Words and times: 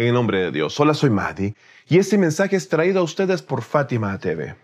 En 0.00 0.06
el 0.06 0.14
nombre 0.14 0.38
de 0.38 0.50
Dios, 0.50 0.80
hola 0.80 0.94
soy 0.94 1.10
Mahdi 1.10 1.54
y 1.86 1.98
este 1.98 2.16
mensaje 2.16 2.56
es 2.56 2.70
traído 2.70 3.00
a 3.00 3.02
ustedes 3.02 3.42
por 3.42 3.60
Fátima 3.60 4.16
TV. 4.18 4.56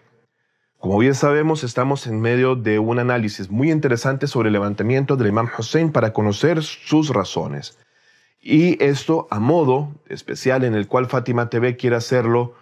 Como 0.79 0.97
bien 0.97 1.15
sabemos, 1.15 1.63
estamos 1.63 2.07
en 2.07 2.23
medio 2.23 2.57
de 2.57 2.79
un 2.79 2.99
análisis 2.99 3.51
muy 3.51 3.71
interesante 3.71 4.29
sobre 4.29 4.49
el 4.49 4.55
levantamiento 4.55 5.15
del 5.15 5.27
Imam 5.27 5.51
Hussein 5.59 5.93
para 5.93 6.15
conocer 6.15 6.63
sus 6.63 7.11
razones. 7.11 7.79
Y 8.41 8.83
esto 8.83 9.29
a 9.31 9.39
modo 9.39 9.93
especial 10.09 10.65
en 10.65 10.75
el 10.75 10.89
cual 10.89 11.05
Fátima 11.05 11.51
TV 11.51 11.77
quiere 11.77 11.97
hacerlo 11.97 12.55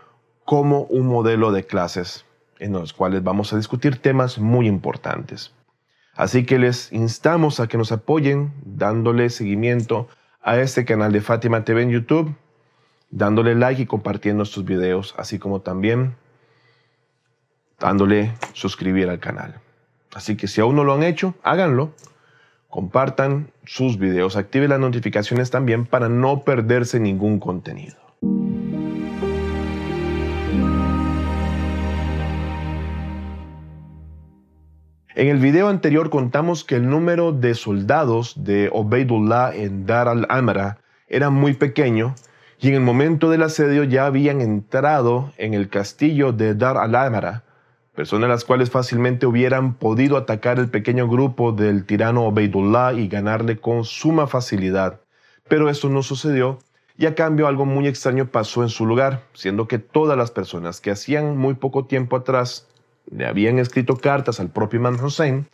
como 0.44 0.80
un 0.80 1.06
modelo 1.06 1.52
de 1.52 1.66
clases 1.66 2.24
en 2.58 2.72
los 2.72 2.92
cuales 2.92 3.22
vamos 3.22 3.52
a 3.52 3.56
discutir 3.56 3.98
temas 3.98 4.40
muy 4.40 4.66
importantes. 4.66 5.54
Así 6.16 6.44
que 6.44 6.58
les 6.58 6.92
instamos 6.92 7.60
a 7.60 7.68
que 7.68 7.78
nos 7.78 7.92
apoyen 7.92 8.52
dándole 8.64 9.30
seguimiento 9.30 10.08
a 10.42 10.58
este 10.58 10.84
canal 10.84 11.12
de 11.12 11.20
Fátima 11.20 11.64
TV 11.64 11.82
en 11.82 11.90
YouTube, 11.90 12.34
dándole 13.14 13.54
like 13.54 13.82
y 13.82 13.86
compartiendo 13.86 14.42
estos 14.42 14.64
videos, 14.64 15.14
así 15.16 15.38
como 15.38 15.60
también 15.60 16.16
dándole 17.78 18.34
suscribir 18.54 19.08
al 19.08 19.20
canal. 19.20 19.60
Así 20.14 20.36
que 20.36 20.48
si 20.48 20.60
aún 20.60 20.74
no 20.74 20.82
lo 20.82 20.94
han 20.94 21.04
hecho, 21.04 21.34
háganlo. 21.44 21.92
Compartan 22.68 23.52
sus 23.64 23.98
videos, 23.98 24.36
activen 24.36 24.70
las 24.70 24.80
notificaciones 24.80 25.50
también 25.52 25.86
para 25.86 26.08
no 26.08 26.42
perderse 26.42 26.98
ningún 26.98 27.38
contenido. 27.38 27.96
En 35.16 35.28
el 35.28 35.38
video 35.38 35.68
anterior 35.68 36.10
contamos 36.10 36.64
que 36.64 36.74
el 36.74 36.90
número 36.90 37.30
de 37.30 37.54
soldados 37.54 38.42
de 38.42 38.68
Obeidullah 38.72 39.54
en 39.54 39.86
Dar 39.86 40.08
al-Amara 40.08 40.78
era 41.06 41.30
muy 41.30 41.54
pequeño 41.54 42.16
y 42.60 42.68
en 42.68 42.74
el 42.74 42.80
momento 42.80 43.30
del 43.30 43.42
asedio 43.42 43.84
ya 43.84 44.06
habían 44.06 44.40
entrado 44.40 45.32
en 45.36 45.54
el 45.54 45.68
castillo 45.68 46.32
de 46.32 46.54
Dar 46.54 46.76
al-Amara, 46.76 47.44
personas 47.94 48.28
las 48.28 48.44
cuales 48.44 48.70
fácilmente 48.70 49.26
hubieran 49.26 49.74
podido 49.74 50.16
atacar 50.16 50.58
el 50.58 50.68
pequeño 50.68 51.08
grupo 51.08 51.52
del 51.52 51.84
tirano 51.84 52.24
Obeidullah 52.24 52.92
y 52.92 53.08
ganarle 53.08 53.58
con 53.58 53.84
suma 53.84 54.26
facilidad. 54.26 55.00
Pero 55.48 55.68
eso 55.68 55.88
no 55.88 56.02
sucedió 56.02 56.58
y 56.96 57.06
a 57.06 57.14
cambio 57.14 57.48
algo 57.48 57.66
muy 57.66 57.88
extraño 57.88 58.26
pasó 58.26 58.62
en 58.62 58.68
su 58.68 58.86
lugar, 58.86 59.22
siendo 59.32 59.66
que 59.66 59.78
todas 59.78 60.16
las 60.16 60.30
personas 60.30 60.80
que 60.80 60.90
hacían 60.90 61.36
muy 61.36 61.54
poco 61.54 61.86
tiempo 61.86 62.16
atrás 62.16 62.68
le 63.10 63.26
habían 63.26 63.58
escrito 63.58 63.96
cartas 63.96 64.40
al 64.40 64.50
propio 64.50 64.78
Imam 64.80 65.02
Hussein, 65.02 65.46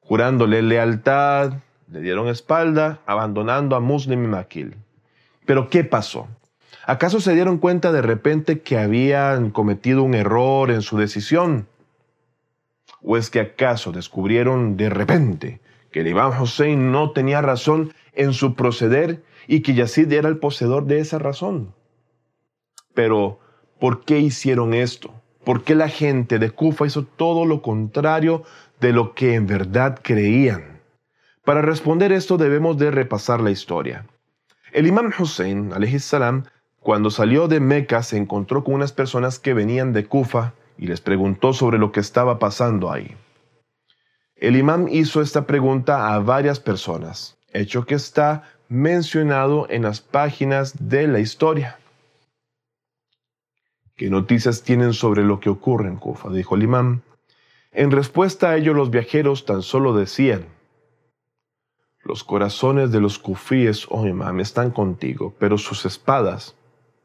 jurándole 0.00 0.62
lealtad, 0.62 1.54
le 1.90 2.00
dieron 2.00 2.28
espalda, 2.28 3.00
abandonando 3.06 3.76
a 3.76 3.80
Muslim 3.80 4.24
y 4.24 4.28
Makil. 4.28 4.76
Pero 5.44 5.68
¿qué 5.68 5.84
pasó? 5.84 6.28
¿Acaso 6.86 7.20
se 7.20 7.34
dieron 7.34 7.58
cuenta 7.58 7.92
de 7.92 8.02
repente 8.02 8.60
que 8.60 8.78
habían 8.78 9.50
cometido 9.50 10.02
un 10.02 10.14
error 10.14 10.70
en 10.70 10.82
su 10.82 10.98
decisión? 10.98 11.66
¿O 13.02 13.16
es 13.16 13.30
que 13.30 13.40
acaso 13.40 13.90
descubrieron 13.90 14.76
de 14.76 14.90
repente 14.90 15.60
que 15.90 16.00
el 16.00 16.08
Imam 16.08 16.38
Hussein 16.38 16.92
no 16.92 17.12
tenía 17.12 17.40
razón 17.40 17.94
en 18.12 18.34
su 18.34 18.54
proceder 18.54 19.22
y 19.46 19.60
que 19.60 19.74
Yazid 19.74 20.12
era 20.12 20.28
el 20.28 20.38
poseedor 20.38 20.84
de 20.84 20.98
esa 20.98 21.18
razón? 21.18 21.74
Pero, 22.92 23.40
¿por 23.80 24.04
qué 24.04 24.18
hicieron 24.18 24.74
esto? 24.74 25.14
¿Por 25.42 25.64
qué 25.64 25.74
la 25.74 25.88
gente 25.88 26.38
de 26.38 26.50
Kufa 26.50 26.86
hizo 26.86 27.04
todo 27.04 27.46
lo 27.46 27.62
contrario 27.62 28.44
de 28.80 28.92
lo 28.92 29.14
que 29.14 29.34
en 29.34 29.46
verdad 29.46 30.00
creían? 30.02 30.80
Para 31.44 31.62
responder 31.62 32.12
esto 32.12 32.36
debemos 32.36 32.76
de 32.76 32.90
repasar 32.90 33.40
la 33.40 33.50
historia. 33.50 34.06
El 34.72 34.86
imam 34.86 35.12
Hussein, 35.18 35.72
salam, 35.98 36.44
cuando 36.84 37.10
salió 37.10 37.48
de 37.48 37.60
Meca 37.60 38.02
se 38.02 38.18
encontró 38.18 38.62
con 38.62 38.74
unas 38.74 38.92
personas 38.92 39.38
que 39.38 39.54
venían 39.54 39.94
de 39.94 40.04
Kufa 40.04 40.52
y 40.76 40.86
les 40.86 41.00
preguntó 41.00 41.54
sobre 41.54 41.78
lo 41.78 41.92
que 41.92 42.00
estaba 42.00 42.38
pasando 42.38 42.92
ahí. 42.92 43.16
El 44.36 44.54
imam 44.54 44.88
hizo 44.88 45.22
esta 45.22 45.46
pregunta 45.46 46.12
a 46.12 46.18
varias 46.18 46.60
personas, 46.60 47.38
hecho 47.54 47.86
que 47.86 47.94
está 47.94 48.42
mencionado 48.68 49.66
en 49.70 49.84
las 49.84 50.02
páginas 50.02 50.90
de 50.90 51.08
la 51.08 51.20
historia. 51.20 51.78
¿Qué 53.96 54.10
noticias 54.10 54.62
tienen 54.62 54.92
sobre 54.92 55.24
lo 55.24 55.40
que 55.40 55.48
ocurre 55.48 55.88
en 55.88 55.96
Kufa? 55.96 56.28
dijo 56.28 56.54
el 56.54 56.64
imán. 56.64 57.02
En 57.72 57.92
respuesta 57.92 58.50
a 58.50 58.56
ello 58.56 58.74
los 58.74 58.90
viajeros 58.90 59.46
tan 59.46 59.62
solo 59.62 59.94
decían, 59.94 60.44
los 62.02 62.24
corazones 62.24 62.92
de 62.92 63.00
los 63.00 63.18
kufíes, 63.18 63.86
oh 63.88 64.06
imam, 64.06 64.38
están 64.40 64.70
contigo, 64.70 65.34
pero 65.38 65.56
sus 65.56 65.86
espadas 65.86 66.54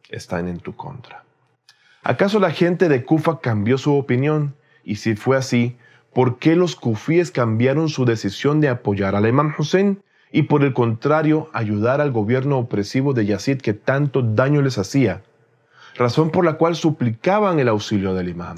están 0.09 0.47
en 0.47 0.59
tu 0.59 0.75
contra. 0.75 1.24
¿Acaso 2.03 2.40
la 2.40 2.52
gente 2.52 2.90
de 2.90 3.06
Kufa 3.06 3.40
cambió 3.40 3.78
su 3.78 3.96
opinión? 3.96 4.56
Y 4.84 4.96
si 4.96 5.16
fue 5.16 5.38
así, 5.38 5.78
¿por 6.14 6.40
qué 6.40 6.56
los 6.56 6.75
kufíes 6.75 7.31
cambiaron 7.31 7.90
su 7.90 8.06
decisión 8.06 8.62
de 8.62 8.70
apoyar 8.70 9.16
al 9.16 9.28
imam 9.28 9.53
Hussein 9.58 10.02
y 10.31 10.44
por 10.44 10.64
el 10.64 10.74
contrario 10.74 11.50
ayudar 11.53 12.02
al 12.02 12.12
gobierno 12.12 12.58
opresivo 12.58 13.14
de 13.14 13.25
Yazid 13.25 13.62
que 13.62 13.74
tanto 13.74 14.22
daño 14.22 14.62
les 14.62 14.78
hacía? 14.78 15.22
razón 16.00 16.31
por 16.31 16.46
la 16.46 16.53
cual 16.53 16.76
suplicaban 16.76 17.59
el 17.59 17.68
auxilio 17.68 18.14
del 18.14 18.30
imán. 18.30 18.58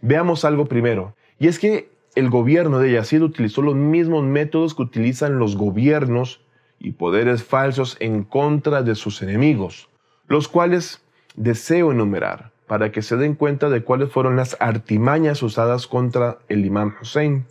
Veamos 0.00 0.44
algo 0.44 0.66
primero, 0.66 1.16
y 1.38 1.48
es 1.48 1.58
que 1.58 1.90
el 2.14 2.28
gobierno 2.28 2.78
de 2.78 2.92
Yazid 2.92 3.22
utilizó 3.22 3.62
los 3.62 3.74
mismos 3.74 4.24
métodos 4.24 4.74
que 4.74 4.82
utilizan 4.82 5.38
los 5.38 5.56
gobiernos 5.56 6.40
y 6.78 6.92
poderes 6.92 7.44
falsos 7.44 7.96
en 8.00 8.24
contra 8.24 8.82
de 8.82 8.94
sus 8.94 9.22
enemigos, 9.22 9.88
los 10.30 10.46
cuales 10.46 11.02
deseo 11.34 11.90
enumerar 11.90 12.52
para 12.68 12.92
que 12.92 13.02
se 13.02 13.16
den 13.16 13.34
cuenta 13.34 13.68
de 13.68 13.82
cuáles 13.82 14.12
fueron 14.12 14.36
las 14.36 14.56
artimañas 14.60 15.42
usadas 15.42 15.88
contra 15.88 16.38
el 16.48 16.64
imán 16.64 16.94
Hussein. 17.02 17.46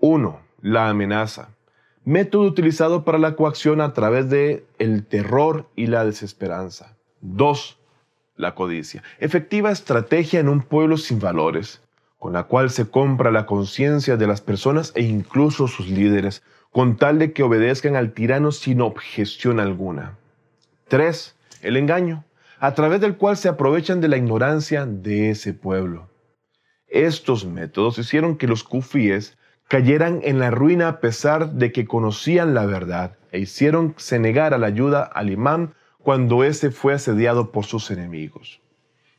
1. 0.00 0.38
La 0.60 0.90
amenaza. 0.90 1.48
Método 2.04 2.42
utilizado 2.42 3.04
para 3.04 3.16
la 3.16 3.36
coacción 3.36 3.80
a 3.80 3.94
través 3.94 4.28
de 4.28 4.66
el 4.78 5.06
terror 5.06 5.66
y 5.76 5.86
la 5.86 6.04
desesperanza. 6.04 6.98
2. 7.22 7.78
La 8.36 8.54
codicia. 8.54 9.02
Efectiva 9.18 9.70
estrategia 9.70 10.40
en 10.40 10.48
un 10.50 10.60
pueblo 10.60 10.98
sin 10.98 11.20
valores, 11.20 11.80
con 12.18 12.34
la 12.34 12.44
cual 12.44 12.68
se 12.68 12.90
compra 12.90 13.30
la 13.30 13.46
conciencia 13.46 14.18
de 14.18 14.26
las 14.26 14.42
personas 14.42 14.92
e 14.94 15.04
incluso 15.04 15.68
sus 15.68 15.88
líderes, 15.88 16.42
con 16.70 16.98
tal 16.98 17.18
de 17.18 17.32
que 17.32 17.42
obedezcan 17.42 17.96
al 17.96 18.12
tirano 18.12 18.52
sin 18.52 18.82
objeción 18.82 19.58
alguna. 19.58 20.18
3. 20.90 21.36
El 21.62 21.76
engaño, 21.76 22.24
a 22.58 22.74
través 22.74 23.00
del 23.00 23.16
cual 23.16 23.36
se 23.36 23.48
aprovechan 23.48 24.00
de 24.00 24.08
la 24.08 24.16
ignorancia 24.16 24.86
de 24.86 25.30
ese 25.30 25.54
pueblo. 25.54 26.10
Estos 26.88 27.46
métodos 27.46 27.96
hicieron 27.98 28.36
que 28.36 28.48
los 28.48 28.64
kufíes 28.64 29.38
cayeran 29.68 30.18
en 30.24 30.40
la 30.40 30.50
ruina 30.50 30.88
a 30.88 30.98
pesar 30.98 31.52
de 31.52 31.70
que 31.70 31.86
conocían 31.86 32.54
la 32.54 32.66
verdad 32.66 33.16
e 33.30 33.38
hicieron 33.38 33.94
se 33.98 34.18
negara 34.18 34.58
la 34.58 34.66
ayuda 34.66 35.04
al 35.04 35.30
imán 35.30 35.74
cuando 36.02 36.42
éste 36.42 36.72
fue 36.72 36.92
asediado 36.92 37.52
por 37.52 37.66
sus 37.66 37.92
enemigos. 37.92 38.60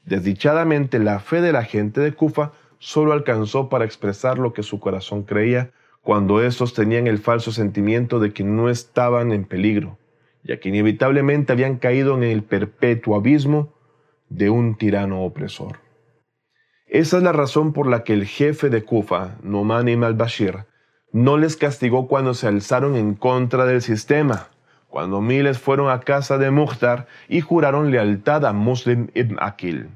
Desdichadamente, 0.03 0.99
la 0.99 1.21
fe 1.21 1.39
de 1.39 1.53
la 1.53 1.63
gente 1.63 2.01
de 2.01 2.11
Kufa 2.11 2.51
solo 2.79 3.13
alcanzó 3.13 3.69
para 3.69 3.85
expresar 3.85 4.39
lo 4.39 4.51
que 4.51 4.63
su 4.63 4.81
corazón 4.81 5.23
creía 5.23 5.71
cuando 6.01 6.41
estos 6.41 6.73
tenían 6.73 7.07
el 7.07 7.19
falso 7.19 7.53
sentimiento 7.53 8.19
de 8.19 8.33
que 8.33 8.43
no 8.43 8.69
estaban 8.69 9.31
en 9.31 9.45
peligro, 9.45 9.97
ya 10.43 10.59
que 10.59 10.69
inevitablemente 10.69 11.53
habían 11.53 11.77
caído 11.77 12.15
en 12.15 12.23
el 12.23 12.43
perpetuo 12.43 13.15
abismo 13.15 13.73
de 14.29 14.49
un 14.49 14.75
tirano 14.75 15.23
opresor. 15.23 15.79
Esa 16.87 17.17
es 17.17 17.23
la 17.23 17.31
razón 17.31 17.73
por 17.73 17.87
la 17.87 18.03
que 18.03 18.13
el 18.13 18.25
jefe 18.25 18.69
de 18.69 18.83
Kufa, 18.83 19.37
Noman 19.43 19.87
ibn 19.87 20.03
al-Bashir, 20.03 20.65
no 21.13 21.37
les 21.37 21.55
castigó 21.55 22.07
cuando 22.07 22.33
se 22.33 22.47
alzaron 22.47 22.95
en 22.95 23.15
contra 23.15 23.65
del 23.65 23.81
sistema, 23.81 24.49
cuando 24.87 25.21
miles 25.21 25.57
fueron 25.57 25.89
a 25.89 26.01
casa 26.01 26.37
de 26.37 26.51
Muhtar 26.51 27.07
y 27.29 27.41
juraron 27.41 27.91
lealtad 27.91 28.45
a 28.45 28.53
Muslim 28.53 29.07
ibn 29.13 29.37
Akil. 29.39 29.89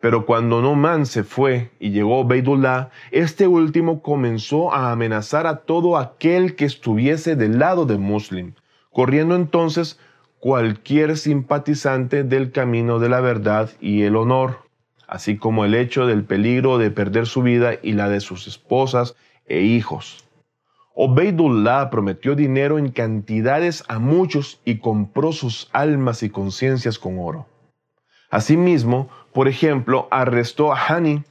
Pero 0.00 0.26
cuando 0.26 0.60
Noman 0.60 1.06
se 1.06 1.24
fue 1.24 1.70
y 1.78 1.90
llegó 1.90 2.24
Beidullah, 2.24 2.90
este 3.12 3.46
último 3.46 4.02
comenzó 4.02 4.72
a 4.72 4.92
amenazar 4.92 5.46
a 5.46 5.58
todo 5.58 5.96
aquel 5.96 6.54
que 6.54 6.64
estuviese 6.64 7.34
del 7.34 7.58
lado 7.58 7.86
de 7.86 7.98
Muslim, 7.98 8.54
corriendo 8.96 9.36
entonces 9.36 10.00
cualquier 10.38 11.18
simpatizante 11.18 12.24
del 12.24 12.50
camino 12.50 12.98
de 12.98 13.10
la 13.10 13.20
verdad 13.20 13.68
y 13.78 14.04
el 14.04 14.16
honor, 14.16 14.60
así 15.06 15.36
como 15.36 15.66
el 15.66 15.74
hecho 15.74 16.06
del 16.06 16.24
peligro 16.24 16.78
de 16.78 16.90
perder 16.90 17.26
su 17.26 17.42
vida 17.42 17.74
y 17.82 17.92
la 17.92 18.08
de 18.08 18.20
sus 18.20 18.46
esposas 18.46 19.14
e 19.44 19.60
hijos. 19.60 20.24
Obeidullah 20.94 21.90
prometió 21.90 22.34
dinero 22.34 22.78
en 22.78 22.90
cantidades 22.90 23.84
a 23.86 23.98
muchos 23.98 24.62
y 24.64 24.78
compró 24.78 25.32
sus 25.32 25.68
almas 25.74 26.22
y 26.22 26.30
conciencias 26.30 26.98
con 26.98 27.18
oro. 27.18 27.46
Asimismo, 28.30 29.10
por 29.34 29.46
ejemplo, 29.46 30.08
arrestó 30.10 30.72
a 30.72 30.80
Hani, 30.88 31.22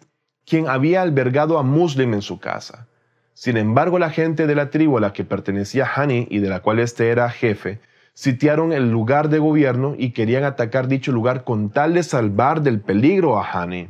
quien 0.45 0.67
había 0.67 1.01
albergado 1.01 1.57
a 1.57 1.63
Muslim 1.63 2.13
en 2.13 2.21
su 2.21 2.37
casa. 2.37 2.87
Sin 3.35 3.57
embargo, 3.57 3.99
la 3.99 4.11
gente 4.11 4.47
de 4.47 4.55
la 4.55 4.69
tribu 4.69 4.97
a 4.97 5.01
la 5.01 5.11
que 5.11 5.25
pertenecía 5.25 5.85
Hani 5.93 6.25
y 6.29 6.39
de 6.39 6.47
la 6.47 6.61
cual 6.61 6.79
éste 6.79 7.09
era 7.09 7.29
jefe, 7.29 7.79
sitiaron 8.13 8.71
el 8.71 8.89
lugar 8.89 9.27
de 9.27 9.39
gobierno 9.39 9.93
y 9.97 10.11
querían 10.11 10.45
atacar 10.45 10.87
dicho 10.87 11.11
lugar 11.11 11.43
con 11.43 11.69
tal 11.69 11.95
de 11.95 12.03
salvar 12.03 12.61
del 12.61 12.79
peligro 12.79 13.37
a 13.37 13.43
Hani. 13.43 13.89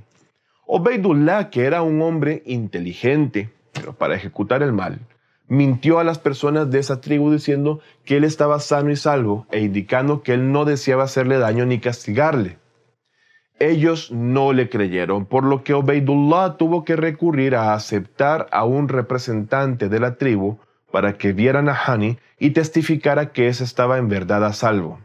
Obeidullah, 0.66 1.52
que 1.52 1.66
era 1.66 1.84
un 1.84 2.02
hombre 2.02 2.42
inteligente, 2.48 3.52
pero 3.72 3.94
para 3.94 4.16
ejecutar 4.16 4.64
el 4.64 4.74
mal, 4.74 4.98
mintió 5.48 6.00
a 6.00 6.04
las 6.04 6.18
personas 6.18 6.72
de 6.72 6.80
esa 6.80 7.00
tribu 7.00 7.32
diciendo 7.32 7.82
que 8.04 8.18
él 8.18 8.24
estaba 8.24 8.60
sano 8.60 8.90
y 8.90 8.96
salvo 8.96 9.46
e 9.52 9.60
indicando 9.60 10.24
que 10.24 10.34
él 10.34 10.52
no 10.52 10.66
deseaba 10.66 11.04
hacerle 11.04 11.38
daño 11.38 11.68
ni 11.68 11.78
castigarle. 11.80 12.58
Ellos 13.60 14.12
no 14.12 14.52
le 14.52 14.70
creyeron, 14.70 15.26
por 15.26 15.46
lo 15.46 15.64
que 15.64 15.74
Obeidullah 15.74 16.58
tuvo 16.58 16.84
que 16.84 16.98
recurrir 16.98 17.56
a 17.56 17.74
aceptar 17.74 18.48
a 18.52 18.66
un 18.66 18.90
representante 18.90 19.88
de 19.88 20.00
la 20.00 20.16
tribu 20.16 20.60
para 20.92 21.18
que 21.18 21.32
vieran 21.32 21.70
a 21.70 21.74
Hani 21.76 22.18
y 22.38 22.50
testificara 22.52 23.32
que 23.32 23.48
ese 23.48 23.64
estaba 23.64 23.98
en 23.98 24.10
verdad 24.10 24.44
a 24.44 24.52
salvo. 24.52 25.00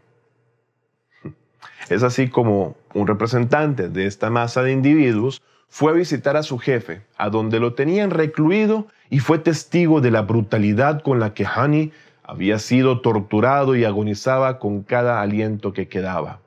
Es 1.88 2.02
así 2.02 2.28
como 2.28 2.76
un 2.92 3.06
representante 3.06 3.88
de 3.88 4.06
esta 4.06 4.30
masa 4.30 4.62
de 4.62 4.72
individuos 4.72 5.40
fue 5.68 5.92
a 5.92 5.94
visitar 5.94 6.36
a 6.36 6.42
su 6.42 6.58
jefe, 6.58 7.02
a 7.16 7.30
donde 7.30 7.60
lo 7.60 7.74
tenían 7.74 8.10
recluido 8.10 8.88
y 9.10 9.20
fue 9.20 9.38
testigo 9.38 10.00
de 10.00 10.10
la 10.10 10.22
brutalidad 10.22 11.02
con 11.02 11.20
la 11.20 11.34
que 11.34 11.46
Hani 11.46 11.92
había 12.24 12.58
sido 12.58 13.00
torturado 13.00 13.76
y 13.76 13.84
agonizaba 13.84 14.58
con 14.58 14.82
cada 14.82 15.20
aliento 15.20 15.72
que 15.72 15.88
quedaba. 15.88 16.39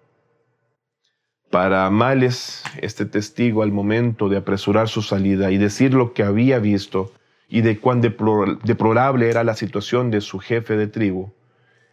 Para 1.53 1.87
Males, 1.91 2.63
este 2.81 3.05
testigo 3.05 3.61
al 3.61 3.71
momento 3.71 4.27
de 4.27 4.37
apresurar 4.37 4.89
su 4.89 5.03
salida 5.03 5.51
y 5.51 5.59
decir 5.59 5.93
lo 5.93 6.13
que 6.13 6.23
había 6.23 6.57
visto 6.57 7.11
y 7.47 7.61
de 7.61 7.77
cuán 7.77 8.01
deplorable 8.01 9.29
era 9.29 9.43
la 9.43 9.53
situación 9.53 10.09
de 10.09 10.21
su 10.21 10.39
jefe 10.39 10.75
de 10.77 10.87
tribu, 10.87 11.31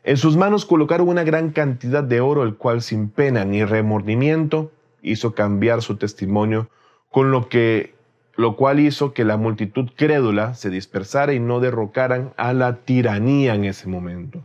en 0.02 0.16
sus 0.16 0.38
manos 0.38 0.64
colocaron 0.64 1.10
una 1.10 1.24
gran 1.24 1.50
cantidad 1.50 2.02
de 2.02 2.22
oro, 2.22 2.42
el 2.42 2.54
cual 2.54 2.80
sin 2.80 3.10
pena 3.10 3.44
ni 3.44 3.62
remordimiento 3.62 4.72
hizo 5.02 5.34
cambiar 5.34 5.82
su 5.82 5.96
testimonio 5.96 6.70
con 7.10 7.30
lo 7.30 7.50
que 7.50 7.92
lo 8.36 8.56
cual 8.56 8.80
hizo 8.80 9.12
que 9.12 9.26
la 9.26 9.36
multitud 9.36 9.90
crédula 9.94 10.54
se 10.54 10.70
dispersara 10.70 11.34
y 11.34 11.38
no 11.38 11.60
derrocaran 11.60 12.32
a 12.38 12.54
la 12.54 12.76
tiranía 12.76 13.56
en 13.56 13.66
ese 13.66 13.88
momento. 13.88 14.42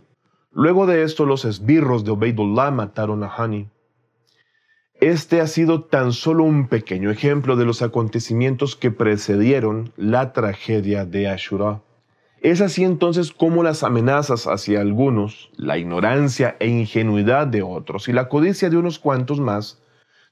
Luego 0.51 0.85
de 0.87 1.03
esto, 1.03 1.25
los 1.25 1.45
esbirros 1.45 2.03
de 2.03 2.11
Obeidullah 2.11 2.71
mataron 2.71 3.23
a 3.23 3.29
Hani. 3.29 3.69
Este 5.01 5.41
ha 5.41 5.47
sido 5.47 5.83
tan 5.83 6.13
solo 6.13 6.45
un 6.45 6.67
pequeño 6.67 7.11
ejemplo 7.11 7.57
de 7.57 7.65
los 7.65 7.81
acontecimientos 7.81 8.77
que 8.77 8.91
precedieron 8.91 9.91
la 9.97 10.31
tragedia 10.31 11.05
de 11.05 11.27
Ashura. 11.27 11.81
Es 12.41 12.61
así 12.61 12.83
entonces 12.85 13.33
como 13.33 13.61
las 13.61 13.83
amenazas 13.83 14.47
hacia 14.47 14.79
algunos, 14.79 15.49
la 15.57 15.77
ignorancia 15.77 16.55
e 16.59 16.67
ingenuidad 16.67 17.45
de 17.47 17.61
otros 17.61 18.07
y 18.07 18.13
la 18.13 18.29
codicia 18.29 18.69
de 18.69 18.77
unos 18.77 18.97
cuantos 18.97 19.39
más 19.39 19.81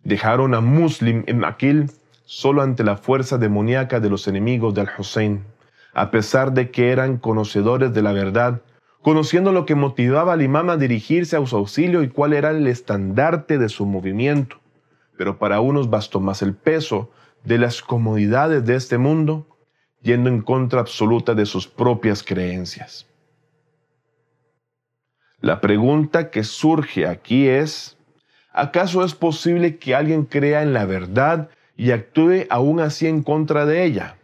dejaron 0.03 0.53
a 0.53 0.61
Muslim 0.61 1.23
en 1.27 1.43
Aquil 1.43 1.91
solo 2.23 2.61
ante 2.61 2.85
la 2.85 2.95
fuerza 2.95 3.37
demoníaca 3.37 3.99
de 3.99 4.09
los 4.09 4.27
enemigos 4.29 4.73
del 4.73 4.87
Hussein, 4.97 5.43
a 5.93 6.09
pesar 6.09 6.53
de 6.53 6.71
que 6.71 6.91
eran 6.91 7.17
conocedores 7.17 7.93
de 7.93 8.01
la 8.01 8.13
verdad, 8.13 8.61
conociendo 9.03 9.51
lo 9.51 9.65
que 9.67 9.75
motivaba 9.75 10.33
al 10.33 10.41
imam 10.41 10.71
a 10.71 10.77
dirigirse 10.77 11.37
a 11.37 11.45
su 11.45 11.55
auxilio 11.55 12.01
y 12.01 12.09
cuál 12.09 12.33
era 12.33 12.49
el 12.49 12.65
estandarte 12.65 13.59
de 13.59 13.69
su 13.69 13.85
movimiento. 13.85 14.59
Pero 15.17 15.37
para 15.37 15.59
unos 15.61 15.91
bastó 15.91 16.19
más 16.19 16.41
el 16.41 16.55
peso 16.55 17.11
de 17.43 17.59
las 17.59 17.83
comodidades 17.83 18.65
de 18.65 18.75
este 18.75 18.97
mundo, 18.97 19.45
yendo 20.01 20.29
en 20.29 20.41
contra 20.41 20.79
absoluta 20.79 21.35
de 21.35 21.45
sus 21.45 21.67
propias 21.67 22.23
creencias. 22.23 23.05
La 25.39 25.61
pregunta 25.61 26.31
que 26.31 26.43
surge 26.43 27.05
aquí 27.05 27.47
es, 27.47 27.97
¿acaso 28.51 29.03
es 29.03 29.13
posible 29.13 29.77
que 29.77 29.93
alguien 29.93 30.23
crea 30.23 30.63
en 30.63 30.73
la 30.73 30.85
verdad 30.85 31.49
y 31.75 31.91
actúe 31.91 32.45
aún 32.49 32.79
así 32.79 33.07
en 33.07 33.23
contra 33.23 33.65
de 33.65 33.83
ella. 33.83 34.17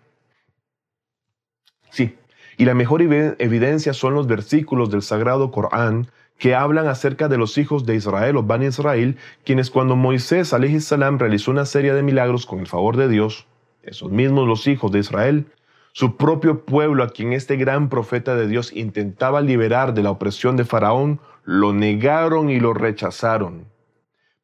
Sí, 1.90 2.16
y 2.60 2.66
la 2.66 2.74
mejor 2.74 3.02
evidencia 3.02 3.94
son 3.94 4.16
los 4.16 4.28
versículos 4.28 4.90
del 4.90 5.02
Sagrado 5.02 5.50
Corán 5.50 6.08
que 6.38 6.56
hablan 6.56 6.90
acerca 6.90 7.30
de 7.30 7.38
los 7.38 7.58
hijos 7.58 7.86
de 7.86 7.96
Israel 7.96 8.36
o 8.36 8.44
Ban 8.44 8.64
Israel, 8.64 9.16
quienes 9.46 9.70
cuando 9.70 9.96
Moisés 9.96 10.50
salam 10.50 11.20
realizó 11.20 11.52
una 11.52 11.66
serie 11.66 11.94
de 11.94 12.04
milagros 12.04 12.46
con 12.46 12.60
el 12.60 12.68
favor 12.68 12.98
de 12.98 13.08
Dios, 13.08 13.48
esos 13.82 14.12
mismos 14.12 14.46
los 14.46 14.68
hijos 14.68 14.92
de 14.92 15.00
Israel, 15.00 15.46
su 15.94 16.18
propio 16.18 16.66
pueblo 16.66 17.04
a 17.04 17.12
quien 17.12 17.32
este 17.32 17.56
gran 17.56 17.88
profeta 17.88 18.36
de 18.36 18.50
Dios 18.50 18.74
intentaba 18.74 19.40
liberar 19.40 19.94
de 19.94 20.04
la 20.04 20.12
opresión 20.12 20.58
de 20.58 20.66
Faraón, 20.66 21.22
lo 21.46 21.72
negaron 21.72 22.50
y 22.50 22.60
lo 22.60 22.74
rechazaron. 22.74 23.68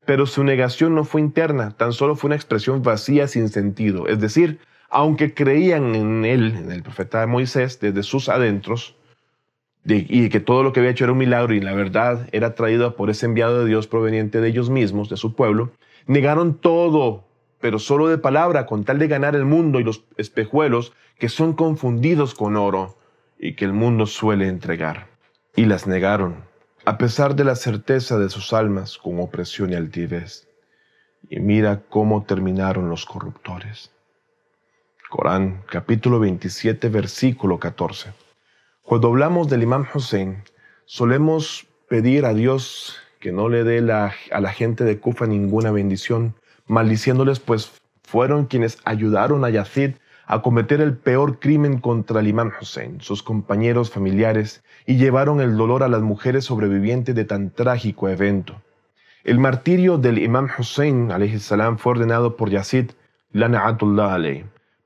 Pero 0.06 0.26
su 0.26 0.46
negación 0.46 0.96
no 0.96 1.04
fue 1.04 1.20
interna, 1.20 1.72
tan 1.72 1.92
solo 1.92 2.16
fue 2.16 2.30
una 2.30 2.38
expresión 2.38 2.82
vacía 2.82 3.28
sin 3.28 3.50
sentido. 3.50 4.08
Es 4.08 4.22
decir, 4.22 4.60
aunque 4.96 5.34
creían 5.34 5.94
en 5.94 6.24
él, 6.24 6.56
en 6.56 6.72
el 6.72 6.82
profeta 6.82 7.28
Moisés, 7.28 7.82
desde 7.82 8.02
sus 8.02 8.30
adentros, 8.30 8.96
y 9.84 10.30
que 10.30 10.40
todo 10.40 10.64
lo 10.64 10.72
que 10.72 10.80
había 10.80 10.92
hecho 10.92 11.04
era 11.04 11.12
un 11.12 11.20
milagro 11.20 11.54
y 11.54 11.60
la 11.60 11.74
verdad 11.74 12.30
era 12.32 12.56
traída 12.56 12.96
por 12.96 13.10
ese 13.10 13.26
enviado 13.26 13.60
de 13.60 13.66
Dios 13.66 13.88
proveniente 13.88 14.40
de 14.40 14.48
ellos 14.48 14.70
mismos, 14.70 15.10
de 15.10 15.18
su 15.18 15.36
pueblo, 15.36 15.72
negaron 16.08 16.56
todo, 16.56 17.26
pero 17.60 17.78
solo 17.78 18.08
de 18.08 18.18
palabra, 18.18 18.66
con 18.66 18.86
tal 18.86 18.98
de 18.98 19.10
ganar 19.10 19.36
el 19.36 19.44
mundo 19.44 19.82
y 19.82 19.84
los 19.84 20.06
espejuelos 20.16 20.94
que 21.20 21.28
son 21.28 21.52
confundidos 21.52 22.34
con 22.34 22.56
oro 22.56 22.98
y 23.38 23.56
que 23.56 23.66
el 23.66 23.74
mundo 23.74 24.06
suele 24.06 24.48
entregar. 24.48 25.08
Y 25.58 25.66
las 25.66 25.88
negaron 25.88 26.38
a 26.86 26.98
pesar 26.98 27.36
de 27.36 27.44
la 27.44 27.56
certeza 27.56 28.18
de 28.18 28.30
sus 28.30 28.54
almas 28.54 28.98
con 28.98 29.20
opresión 29.20 29.74
y 29.74 29.76
altivez. 29.76 30.48
Y 31.30 31.42
mira 31.42 31.82
cómo 31.90 32.24
terminaron 32.24 32.90
los 32.90 33.06
corruptores. 33.06 33.92
Corán 35.16 35.62
capítulo 35.68 36.20
27 36.20 36.90
versículo 36.90 37.58
14. 37.58 38.12
Cuando 38.82 39.08
hablamos 39.08 39.48
del 39.48 39.64
imam 39.64 39.86
Hussein, 39.94 40.44
solemos 40.84 41.68
pedir 41.88 42.26
a 42.26 42.34
Dios 42.34 42.98
que 43.22 43.32
no 43.32 43.48
le 43.48 43.64
dé 43.64 43.78
a 43.90 44.42
la 44.42 44.52
gente 44.52 44.84
de 44.84 45.00
Kufa 45.00 45.26
ninguna 45.26 45.72
bendición, 45.72 46.36
maldiciéndoles 46.68 47.40
pues 47.40 47.72
fueron 48.04 48.48
quienes 48.48 48.80
ayudaron 48.84 49.46
a 49.46 49.50
Yazid 49.50 49.92
a 50.26 50.42
cometer 50.42 50.82
el 50.82 50.98
peor 50.98 51.40
crimen 51.40 51.80
contra 51.80 52.20
el 52.20 52.28
imam 52.28 52.52
Hussein, 52.60 53.00
sus 53.00 53.24
compañeros 53.24 53.92
familiares, 53.92 54.66
y 54.86 54.98
llevaron 54.98 55.40
el 55.40 55.56
dolor 55.56 55.84
a 55.84 55.88
las 55.88 56.02
mujeres 56.02 56.44
sobrevivientes 56.44 57.16
de 57.16 57.24
tan 57.24 57.52
trágico 57.52 58.10
evento. 58.10 58.62
El 59.24 59.40
martirio 59.40 59.98
del 59.98 60.18
imam 60.18 60.50
Hussein 60.60 61.10
salam 61.40 61.78
fue 61.78 61.94
ordenado 61.94 62.36
por 62.36 62.50
Yazid, 62.50 62.92
lana'atullah 63.32 64.14
alayh, 64.14 64.46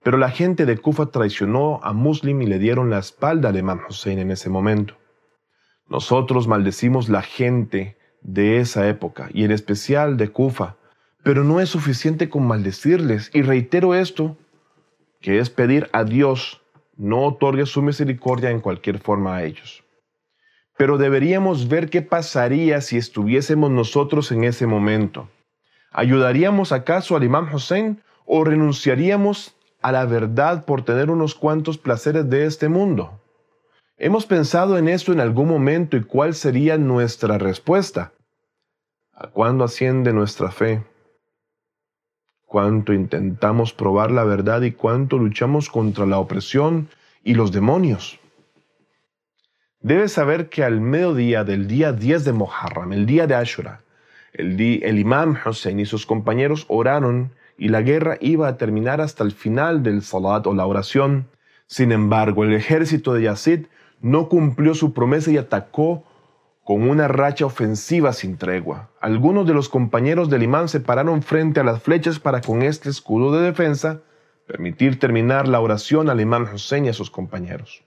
pero 0.10 0.18
la 0.18 0.32
gente 0.32 0.66
de 0.66 0.76
Kufa 0.76 1.12
traicionó 1.12 1.80
a 1.84 1.94
Muslim 1.94 2.42
y 2.42 2.48
le 2.48 2.58
dieron 2.58 2.90
la 2.90 2.98
espalda 2.98 3.50
al 3.50 3.58
imam 3.58 3.82
Hussein 3.88 4.18
en 4.18 4.32
ese 4.32 4.50
momento. 4.50 4.98
Nosotros 5.88 6.48
maldecimos 6.48 7.10
la 7.10 7.22
gente 7.22 7.96
de 8.24 8.60
esa 8.60 8.90
época, 8.90 9.30
y 9.36 9.44
en 9.44 9.52
especial 9.52 10.18
de 10.18 10.30
Kufa, 10.30 10.78
pero 11.22 11.44
no 11.44 11.62
es 11.62 11.70
suficiente 11.70 12.28
con 12.28 12.48
maldecirles, 12.48 13.30
y 13.36 13.44
reitero 13.44 13.94
esto 13.94 14.36
que 15.22 15.38
es 15.38 15.52
pedir 15.52 15.92
a 15.94 16.04
Dios 16.04 16.64
no 16.98 17.26
otorgue 17.26 17.68
su 17.68 17.84
misericordia 17.84 18.50
en 18.50 18.62
cualquier 18.62 18.98
forma 18.98 19.36
a 19.36 19.44
ellos. 19.44 19.84
Pero 20.76 20.98
deberíamos 20.98 21.68
ver 21.68 21.92
qué 21.92 22.02
pasaría 22.02 22.82
si 22.82 22.98
estuviésemos 22.98 23.70
nosotros 23.70 24.32
en 24.32 24.44
ese 24.44 24.66
momento. 24.66 25.30
¿Ayudaríamos 25.92 26.72
acaso 26.72 27.16
al 27.16 27.24
imam 27.24 27.54
Hussein 27.54 28.02
o 28.26 28.44
renunciaríamos 28.44 29.56
a 29.82 29.92
la 29.92 30.06
verdad 30.06 30.66
por 30.66 30.84
tener 30.84 31.10
unos 31.10 31.36
cuantos 31.36 31.78
placeres 31.78 32.30
de 32.30 32.46
este 32.46 32.70
mundo? 32.70 33.20
¿Hemos 33.98 34.26
pensado 34.26 34.78
en 34.78 34.88
esto 34.88 35.12
en 35.12 35.20
algún 35.20 35.48
momento 35.48 35.98
y 35.98 36.04
cuál 36.04 36.34
sería 36.34 36.78
nuestra 36.78 37.38
respuesta? 37.38 38.14
¿A 39.14 39.28
cuándo 39.28 39.64
asciende 39.64 40.14
nuestra 40.14 40.52
fe? 40.52 40.84
cuánto 42.50 42.94
intentamos 42.94 43.74
probar 43.74 44.10
la 44.10 44.24
verdad 44.24 44.64
y 44.64 44.72
cuánto 44.72 45.20
luchamos 45.20 45.70
contra 45.70 46.08
la 46.08 46.18
opresión 46.18 46.90
y 47.24 47.36
los 47.36 47.52
demonios. 47.52 48.20
Debes 49.82 50.14
saber 50.14 50.50
que 50.50 50.64
al 50.64 50.82
mediodía 50.82 51.44
del 51.44 51.68
día 51.68 51.94
10 51.94 52.26
de 52.26 52.34
Muharram, 52.34 52.92
el 52.92 53.06
día 53.06 53.28
de 53.28 53.36
Ashura, 53.36 53.82
el, 54.34 54.60
el 54.60 55.00
imam 55.00 55.38
Hussein 55.46 55.80
y 55.80 55.86
sus 55.86 56.08
compañeros 56.08 56.66
oraron 56.70 57.32
y 57.60 57.68
la 57.68 57.82
guerra 57.82 58.18
iba 58.22 58.48
a 58.48 58.58
terminar 58.58 59.02
hasta 59.02 59.24
el 59.24 59.34
final 59.34 59.84
del 59.84 60.02
salat 60.02 60.48
o 60.48 60.54
la 60.54 60.66
oración. 60.66 61.28
Sin 61.68 61.92
embargo, 61.92 62.46
el 62.46 62.54
ejército 62.54 63.14
de 63.14 63.24
Yazid 63.24 63.66
no 64.02 64.30
cumplió 64.30 64.74
su 64.74 64.94
promesa 64.94 65.30
y 65.30 65.38
atacó 65.38 66.06
con 66.64 66.90
una 66.90 67.08
racha 67.08 67.46
ofensiva 67.46 68.14
sin 68.14 68.38
tregua. 68.38 68.92
Algunos 69.02 69.46
de 69.46 69.54
los 69.54 69.70
compañeros 69.70 70.30
del 70.30 70.44
imán 70.44 70.70
se 70.70 70.80
pararon 70.80 71.22
frente 71.22 71.60
a 71.60 71.64
las 71.64 71.82
flechas 71.82 72.20
para 72.20 72.42
con 72.42 72.62
este 72.62 72.90
escudo 72.90 73.32
de 73.32 73.44
defensa 73.44 74.02
permitir 74.48 74.98
terminar 74.98 75.48
la 75.48 75.60
oración 75.60 76.10
al 76.10 76.22
imán 76.22 76.44
Hussein 76.44 76.86
y 76.86 76.90
a 76.90 76.94
sus 76.94 77.12
compañeros. 77.12 77.84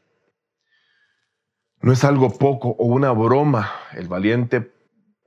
No 1.81 1.93
es 1.93 2.05
algo 2.05 2.37
poco 2.38 2.76
o 2.79 2.85
una 2.85 3.11
broma 3.11 3.73
el 3.95 4.07
valiente 4.07 4.72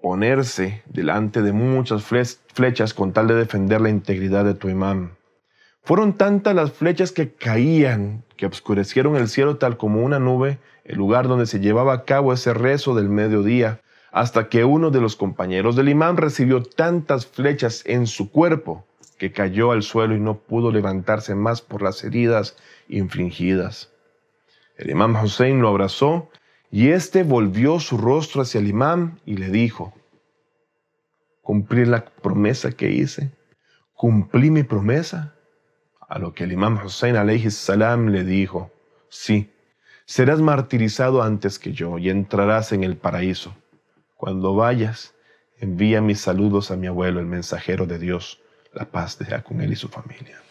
ponerse 0.06 0.84
delante 0.86 1.42
de 1.42 1.52
muchas 1.52 2.04
flechas 2.04 2.94
con 2.94 3.12
tal 3.12 3.26
de 3.26 3.34
defender 3.34 3.82
la 3.82 3.90
integridad 3.90 4.46
de 4.46 4.54
tu 4.54 4.70
imán. 4.70 5.18
Fueron 5.82 6.14
tantas 6.14 6.54
las 6.54 6.74
flechas 6.74 7.12
que 7.12 7.34
caían 7.34 8.24
que 8.38 8.46
obscurecieron 8.46 9.16
el 9.16 9.28
cielo 9.28 9.58
tal 9.58 9.78
como 9.78 10.04
una 10.04 10.20
nube, 10.20 10.60
el 10.84 10.98
lugar 10.98 11.28
donde 11.28 11.48
se 11.48 11.60
llevaba 11.60 11.94
a 11.94 12.04
cabo 12.04 12.34
ese 12.34 12.54
rezo 12.54 12.94
del 12.94 13.10
mediodía, 13.10 13.82
hasta 14.12 14.48
que 14.48 14.64
uno 14.64 14.92
de 14.92 15.02
los 15.02 15.16
compañeros 15.16 15.76
del 15.76 15.90
imán 15.90 16.18
recibió 16.18 16.62
tantas 16.62 17.26
flechas 17.26 17.82
en 17.88 18.06
su 18.06 18.30
cuerpo 18.30 18.86
que 19.18 19.32
cayó 19.32 19.72
al 19.72 19.82
suelo 19.82 20.16
y 20.16 20.20
no 20.20 20.38
pudo 20.38 20.72
levantarse 20.72 21.34
más 21.34 21.64
por 21.64 21.82
las 21.82 22.04
heridas 22.04 22.56
infligidas. 22.88 23.92
El 24.78 24.92
imán 24.92 25.16
Hussein 25.16 25.64
lo 25.64 25.70
abrazó 25.70 26.30
y 26.72 26.90
éste 26.90 27.24
volvió 27.24 27.80
su 27.80 27.98
rostro 27.98 28.42
hacia 28.42 28.60
el 28.60 28.68
imán 28.68 29.20
y 29.26 29.38
le 29.38 29.50
dijo, 29.50 29.94
¿cumplí 31.42 31.86
la 31.86 32.06
promesa 32.06 32.72
que 32.72 32.92
hice? 32.92 33.32
¿Cumplí 33.94 34.52
mi 34.52 34.64
promesa? 34.64 35.36
A 36.08 36.20
lo 36.20 36.34
que 36.34 36.44
el 36.44 36.52
imam 36.52 36.80
Hussein 36.84 37.16
salam 37.52 38.08
le 38.08 38.24
dijo, 38.24 38.72
sí, 39.10 39.52
serás 40.06 40.42
martirizado 40.42 41.24
antes 41.24 41.60
que 41.60 41.72
yo 41.72 41.98
y 41.98 42.10
entrarás 42.10 42.72
en 42.72 42.84
el 42.84 42.98
paraíso. 42.98 43.56
Cuando 44.16 44.56
vayas, 44.56 45.14
envía 45.60 46.02
mis 46.02 46.20
saludos 46.20 46.72
a 46.72 46.76
mi 46.76 46.88
abuelo, 46.88 47.20
el 47.20 47.26
mensajero 47.26 47.86
de 47.86 48.00
Dios, 48.00 48.42
la 48.74 48.86
paz 48.86 49.18
de 49.18 49.44
con 49.44 49.62
él 49.62 49.72
y 49.72 49.76
su 49.76 49.88
familia. 49.88 50.45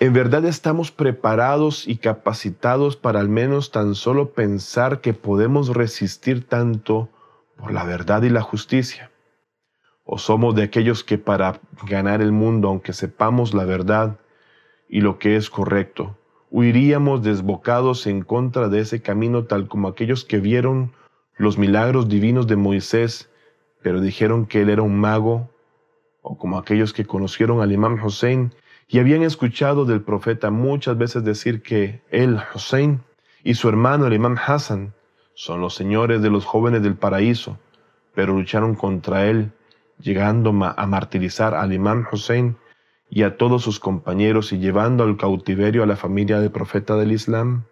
¿En 0.00 0.12
verdad 0.12 0.44
estamos 0.44 0.92
preparados 0.92 1.88
y 1.88 1.96
capacitados 1.96 2.96
para 2.96 3.18
al 3.18 3.28
menos 3.28 3.72
tan 3.72 3.96
solo 3.96 4.30
pensar 4.30 5.00
que 5.00 5.12
podemos 5.12 5.74
resistir 5.74 6.46
tanto 6.46 7.08
por 7.56 7.72
la 7.72 7.82
verdad 7.82 8.22
y 8.22 8.30
la 8.30 8.42
justicia? 8.42 9.10
¿O 10.04 10.18
somos 10.18 10.54
de 10.54 10.62
aquellos 10.62 11.02
que 11.02 11.18
para 11.18 11.60
ganar 11.84 12.22
el 12.22 12.30
mundo, 12.30 12.68
aunque 12.68 12.92
sepamos 12.92 13.54
la 13.54 13.64
verdad, 13.64 14.20
y 14.88 15.00
lo 15.00 15.18
que 15.18 15.34
es 15.34 15.50
correcto. 15.50 16.16
Huiríamos 16.50 17.24
desbocados 17.24 18.06
en 18.06 18.22
contra 18.22 18.68
de 18.68 18.78
ese 18.80 19.02
camino 19.02 19.46
tal 19.46 19.66
como 19.66 19.88
aquellos 19.88 20.24
que 20.24 20.38
vieron 20.38 20.92
los 21.36 21.58
milagros 21.58 22.08
divinos 22.08 22.46
de 22.46 22.54
Moisés, 22.54 23.30
pero 23.82 24.00
dijeron 24.00 24.46
que 24.46 24.62
él 24.62 24.70
era 24.70 24.82
un 24.82 24.96
mago, 24.98 25.50
o 26.22 26.38
como 26.38 26.56
aquellos 26.56 26.92
que 26.92 27.04
conocieron 27.04 27.60
al 27.60 27.72
imam 27.72 28.00
Hussein 28.02 28.52
y 28.88 28.98
habían 28.98 29.22
escuchado 29.22 29.84
del 29.84 30.00
profeta 30.00 30.50
muchas 30.50 30.96
veces 30.96 31.22
decir 31.22 31.62
que 31.62 32.00
él, 32.10 32.40
Hussein, 32.54 33.02
y 33.44 33.54
su 33.54 33.68
hermano 33.68 34.06
el 34.06 34.14
imam 34.14 34.36
Hassan 34.44 34.94
son 35.34 35.60
los 35.60 35.74
señores 35.74 36.22
de 36.22 36.30
los 36.30 36.46
jóvenes 36.46 36.82
del 36.82 36.96
paraíso, 36.96 37.58
pero 38.14 38.32
lucharon 38.32 38.74
contra 38.74 39.26
él, 39.26 39.52
llegando 40.00 40.50
a 40.50 40.86
martirizar 40.86 41.54
al 41.54 41.72
imam 41.72 42.06
Hussein 42.10 42.56
y 43.10 43.22
a 43.22 43.36
todos 43.36 43.62
sus 43.62 43.78
compañeros 43.78 44.52
y 44.52 44.58
llevando 44.58 45.04
al 45.04 45.16
cautiverio 45.16 45.82
a 45.82 45.86
la 45.86 45.96
familia 45.96 46.40
del 46.40 46.50
profeta 46.50 46.96
del 46.96 47.12
Islam? 47.12 47.64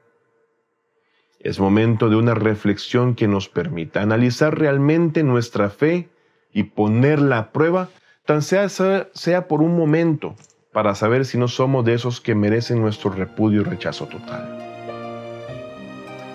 Es 1.40 1.58
momento 1.58 2.08
de 2.11 2.16
una 2.16 2.35
reflexión 2.35 3.14
que 3.14 3.26
nos 3.26 3.49
permita 3.49 4.02
analizar 4.02 4.58
realmente 4.58 5.23
nuestra 5.23 5.70
fe 5.70 6.08
y 6.52 6.64
ponerla 6.64 7.38
a 7.38 7.52
prueba, 7.52 7.88
tan 8.25 8.42
sea, 8.42 8.68
sea 8.68 9.49
por 9.49 9.62
un 9.62 9.76
momento, 9.76 10.35
para 10.76 10.95
saber 10.95 11.25
si 11.25 11.38
no 11.38 11.49
somos 11.49 11.87
de 11.87 11.95
esos 11.95 12.21
que 12.21 12.35
merecen 12.35 12.83
nuestro 12.83 13.09
repudio 13.09 13.62
y 13.62 13.64
rechazo 13.64 14.04
total. 14.04 14.47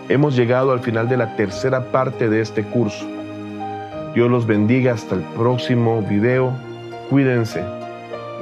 Hemos 0.10 0.36
llegado 0.36 0.72
al 0.72 0.80
final 0.80 1.08
de 1.08 1.16
la 1.16 1.36
tercera 1.36 1.92
parte 1.92 2.28
de 2.28 2.42
este 2.42 2.64
curso. 2.64 3.06
Dios 4.16 4.32
los 4.32 4.48
bendiga 4.48 4.94
hasta 4.94 5.14
el 5.14 5.22
próximo 5.22 6.02
video. 6.02 6.54
Cuídense 7.12 7.64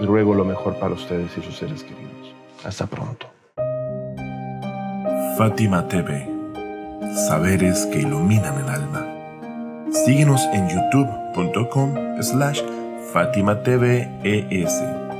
y 0.01 0.06
ruego 0.06 0.34
lo 0.34 0.46
mejor 0.46 0.79
para 0.79 0.94
ustedes 0.94 1.38
y 1.38 1.41
sus 1.41 1.58
seres 1.58 1.84
queridos. 1.84 2.34
Hasta 2.63 2.88
pronto. 2.88 3.27
Fátima 5.38 5.86
TV, 5.89 6.29
saberes 7.27 7.86
que 7.88 8.00
iluminan 8.00 8.58
el 8.58 8.70
alma. 8.70 9.06
Síguenos 10.06 10.46
en 10.53 10.70
youtube.com 10.70 12.22
slash 12.22 12.62
Fátima 13.12 13.62
TV 13.63 14.08